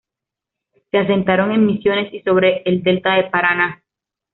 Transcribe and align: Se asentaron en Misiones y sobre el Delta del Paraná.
Se 0.89 0.97
asentaron 0.97 1.51
en 1.51 1.67
Misiones 1.67 2.11
y 2.11 2.21
sobre 2.23 2.63
el 2.65 2.81
Delta 2.81 3.17
del 3.17 3.29
Paraná. 3.29 3.83